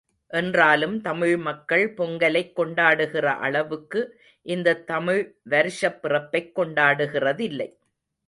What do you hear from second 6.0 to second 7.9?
பிறப்பைக் கொண்டாடுகிறதில்லை.